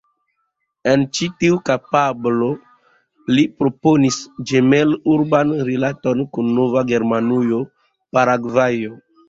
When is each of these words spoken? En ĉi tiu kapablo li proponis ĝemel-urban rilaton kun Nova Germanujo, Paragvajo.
En 0.93 1.01
ĉi 1.17 1.27
tiu 1.43 1.59
kapablo 1.69 2.47
li 3.35 3.45
proponis 3.61 4.19
ĝemel-urban 4.53 5.55
rilaton 5.71 6.27
kun 6.35 6.53
Nova 6.59 6.87
Germanujo, 6.95 7.65
Paragvajo. 8.19 9.01